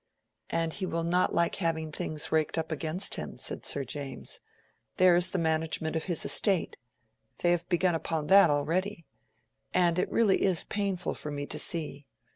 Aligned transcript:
"And 0.49 0.73
he 0.73 0.87
will 0.87 1.03
not 1.03 1.31
like 1.31 1.57
having 1.57 1.91
things 1.91 2.31
raked 2.31 2.57
up 2.57 2.71
against 2.71 3.17
him," 3.17 3.37
said 3.37 3.67
Sir 3.67 3.83
James. 3.83 4.39
"There 4.97 5.15
is 5.15 5.29
the 5.29 5.37
management 5.37 5.95
of 5.95 6.05
his 6.05 6.25
estate. 6.25 6.75
They 7.43 7.51
have 7.51 7.69
begun 7.69 7.93
upon 7.93 8.25
that 8.25 8.49
already. 8.49 9.05
And 9.75 9.99
it 9.99 10.11
really 10.11 10.41
is 10.41 10.63
painful 10.63 11.13
for 11.13 11.29
me 11.29 11.45
to 11.45 11.59
see. 11.59 12.07